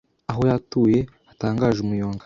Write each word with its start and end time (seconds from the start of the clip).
Aho 0.31 0.41
yatuye 0.49 0.99
hatangaje 1.27 1.79
umuyonga 1.85 2.19